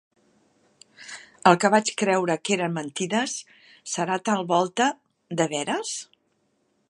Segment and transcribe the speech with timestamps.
[1.49, 3.37] El que vaig creure que eren mentides,
[3.95, 4.87] serà tal volta
[5.43, 5.95] de veres?